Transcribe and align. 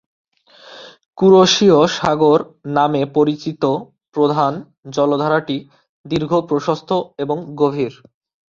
কুরোশিও 1.17 1.79
সাগর 1.97 2.39
নামে 2.69 3.01
পরিচিত 3.15 3.63
প্রধান 4.15 4.53
জলাধারটি 4.91 5.57
দীর্ঘ, 6.05 6.31
প্রশস্ত 6.49 6.89
এবং 7.17 7.37
গভীর। 7.55 7.93